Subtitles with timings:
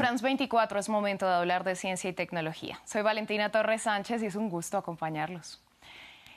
[0.00, 2.80] France 24 es momento de hablar de ciencia y tecnología.
[2.86, 5.60] Soy Valentina Torres Sánchez y es un gusto acompañarlos.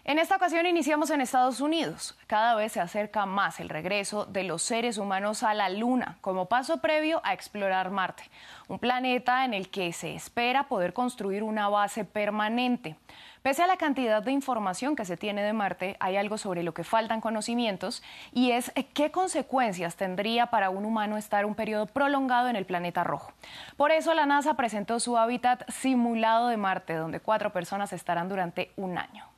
[0.05, 2.17] En esta ocasión iniciamos en Estados Unidos.
[2.27, 6.47] Cada vez se acerca más el regreso de los seres humanos a la Luna como
[6.47, 8.23] paso previo a explorar Marte,
[8.67, 12.97] un planeta en el que se espera poder construir una base permanente.
[13.43, 16.73] Pese a la cantidad de información que se tiene de Marte, hay algo sobre lo
[16.73, 22.49] que faltan conocimientos y es qué consecuencias tendría para un humano estar un periodo prolongado
[22.49, 23.31] en el planeta rojo.
[23.77, 28.73] Por eso la NASA presentó su hábitat simulado de Marte, donde cuatro personas estarán durante
[28.75, 29.32] un año.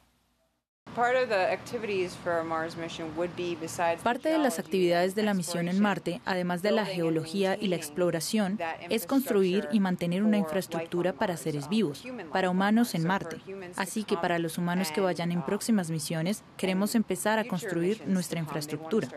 [4.02, 7.76] Parte de las actividades de la misión en Marte, además de la geología y la
[7.76, 8.58] exploración,
[8.90, 13.42] es construir y mantener una infraestructura para seres vivos, para humanos en Marte.
[13.76, 18.40] Así que para los humanos que vayan en próximas misiones, queremos empezar a construir nuestra
[18.40, 19.10] infraestructura.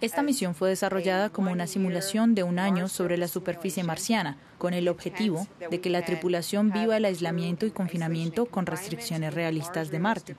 [0.00, 4.74] Esta misión fue desarrollada como una simulación de un año sobre la superficie marciana, con
[4.74, 9.98] el objetivo de que la tripulación viva el aislamiento y confinamiento con restricciones realistas de
[9.98, 10.36] Marte.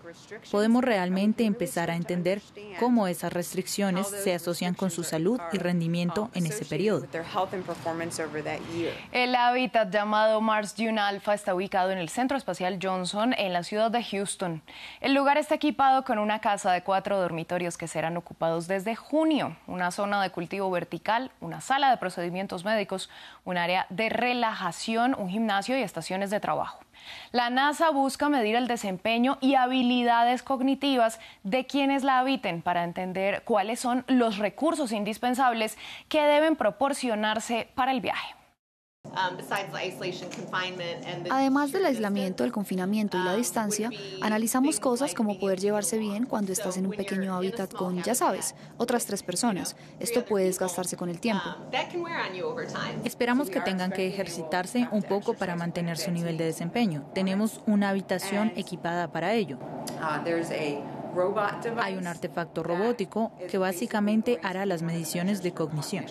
[0.52, 2.42] Podemos realmente empezar a entender
[2.80, 7.06] cómo esas restricciones se asocian con su salud y rendimiento en ese periodo.
[9.12, 13.64] El hábitat llamado Mars Dune Alpha está ubicado en el Centro Espacial Johnson en la
[13.64, 14.62] ciudad de Houston.
[15.02, 19.49] El lugar está equipado con una casa de cuatro dormitorios que serán ocupados desde junio,
[19.68, 23.10] una zona de cultivo vertical, una sala de procedimientos médicos,
[23.46, 26.80] un área de relajación, un gimnasio y estaciones de trabajo.
[27.32, 33.44] La NASA busca medir el desempeño y habilidades cognitivas de quienes la habiten para entender
[33.44, 38.39] cuáles son los recursos indispensables que deben proporcionarse para el viaje.
[39.20, 39.38] Um,
[41.30, 43.90] Además del aislamiento, el confinamiento y la um, distancia,
[44.22, 48.56] analizamos cosas como poder llevarse bien cuando estás en un pequeño hábitat con, ya sabes,
[48.78, 49.76] otras tres personas.
[50.00, 51.44] Esto puede desgastarse con el tiempo.
[51.58, 57.10] Um, Esperamos que tengan que ejercitarse un poco para mantener su nivel de desempeño.
[57.14, 59.58] Tenemos una habitación equipada para ello.
[59.98, 60.20] Uh,
[61.82, 66.06] Hay un artefacto robótico que básicamente hará las mediciones de cognición.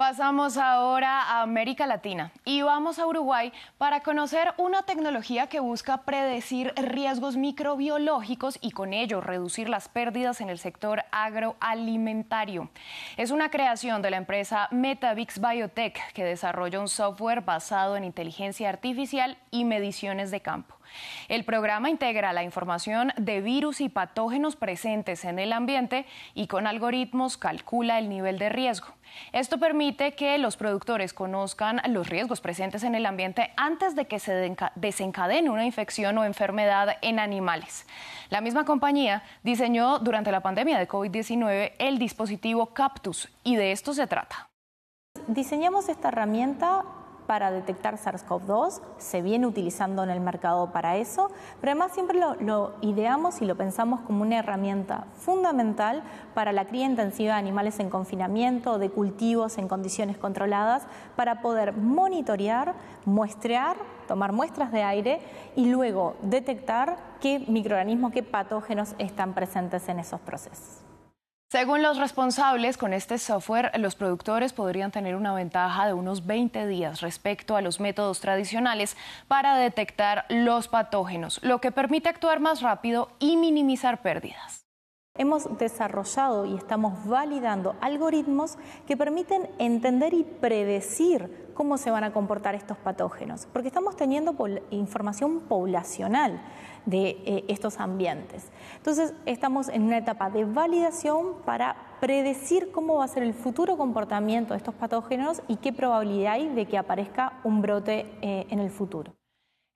[0.00, 6.04] Pasamos ahora a América Latina y vamos a Uruguay para conocer una tecnología que busca
[6.04, 12.70] predecir riesgos microbiológicos y con ello reducir las pérdidas en el sector agroalimentario.
[13.18, 18.70] Es una creación de la empresa Metavix Biotech que desarrolla un software basado en inteligencia
[18.70, 20.79] artificial y mediciones de campo.
[21.28, 26.66] El programa integra la información de virus y patógenos presentes en el ambiente y con
[26.66, 28.88] algoritmos calcula el nivel de riesgo.
[29.32, 34.18] Esto permite que los productores conozcan los riesgos presentes en el ambiente antes de que
[34.18, 37.86] se desencadene una infección o enfermedad en animales.
[38.28, 43.92] La misma compañía diseñó durante la pandemia de COVID-19 el dispositivo Captus y de esto
[43.92, 44.48] se trata.
[45.26, 46.84] Diseñamos esta herramienta
[47.30, 51.30] para detectar SARS-CoV-2, se viene utilizando en el mercado para eso,
[51.60, 56.02] pero además siempre lo, ideamos y lo pensamos como una herramienta fundamental
[56.34, 61.72] para la cría intensiva de animales en confinamiento, de cultivos en condiciones controladas, para poder
[61.72, 62.74] monitorear,
[63.04, 63.76] muestrear,
[64.08, 65.20] tomar muestras de aire
[65.54, 70.89] y luego detectar qué microorganismos, qué patógenos están presentes en esos procesos.
[71.50, 76.68] Según los responsables, con este software los productores podrían tener una ventaja de unos 20
[76.68, 78.96] días respecto a los métodos tradicionales
[79.26, 84.69] para detectar los patógenos, lo que permite actuar más rápido y minimizar pérdidas.
[85.20, 92.12] Hemos desarrollado y estamos validando algoritmos que permiten entender y predecir cómo se van a
[92.14, 94.34] comportar estos patógenos, porque estamos teniendo
[94.70, 96.40] información poblacional
[96.86, 98.50] de eh, estos ambientes.
[98.78, 103.76] Entonces, estamos en una etapa de validación para predecir cómo va a ser el futuro
[103.76, 108.58] comportamiento de estos patógenos y qué probabilidad hay de que aparezca un brote eh, en
[108.58, 109.19] el futuro.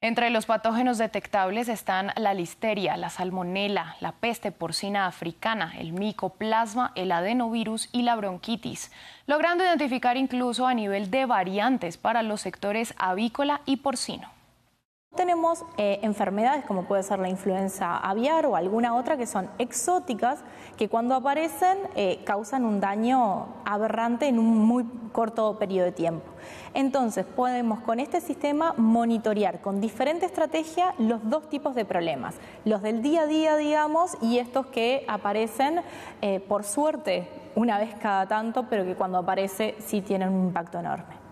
[0.04, 6.92] Entre los patógenos detectables están la listeria, la salmonela, la peste porcina africana, el micoplasma,
[6.94, 8.92] el adenovirus y la bronquitis,
[9.26, 14.28] logrando identificar incluso a nivel de variantes para los sectores avícola y porcino.
[15.24, 20.40] Tenemos eh, enfermedades como puede ser la influenza aviar o alguna otra que son exóticas
[20.76, 26.26] que cuando aparecen eh, causan un daño aberrante en un muy corto periodo de tiempo.
[26.74, 32.34] Entonces podemos con este sistema monitorear con diferente estrategia los dos tipos de problemas,
[32.66, 35.80] los del día a día digamos y estos que aparecen
[36.20, 40.80] eh, por suerte una vez cada tanto pero que cuando aparece sí tienen un impacto
[40.80, 41.23] enorme.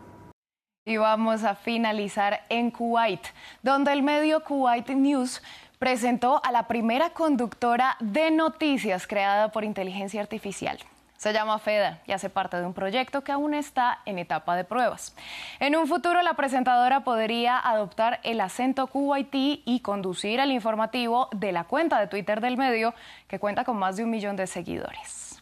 [0.84, 3.25] Y vamos a finalizar en Kuwait,
[3.62, 5.40] donde el medio Kuwait News
[5.79, 10.79] presentó a la primera conductora de noticias creada por inteligencia artificial.
[11.17, 14.64] Se llama Feda y hace parte de un proyecto que aún está en etapa de
[14.64, 15.14] pruebas.
[15.61, 21.52] En un futuro, la presentadora podría adoptar el acento cubaití y conducir el informativo de
[21.52, 22.93] la cuenta de Twitter del medio,
[23.28, 25.42] que cuenta con más de un millón de seguidores.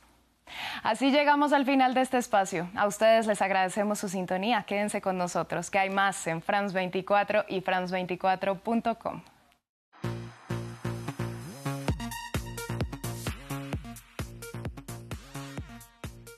[0.82, 2.69] Así llegamos al final de este espacio.
[2.75, 4.62] A ustedes les agradecemos su sintonía.
[4.64, 9.23] Quédense con nosotros, que hay más en France24 y France24.com.